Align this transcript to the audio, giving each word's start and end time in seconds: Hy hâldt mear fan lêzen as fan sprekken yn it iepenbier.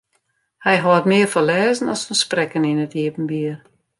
Hy 0.65 0.75
hâldt 0.83 1.09
mear 1.09 1.29
fan 1.33 1.47
lêzen 1.49 1.91
as 1.93 2.03
fan 2.05 2.19
sprekken 2.23 2.69
yn 2.71 2.83
it 2.85 2.93
iepenbier. 3.01 3.57